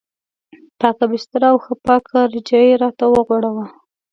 پاکه 0.79 1.05
بستره 1.11 1.47
او 1.51 1.57
ښه 1.63 1.73
پاکه 1.85 2.17
رجایي 2.33 2.69
یې 2.71 2.79
راته 2.83 3.05
وغوړوله. 3.07 3.65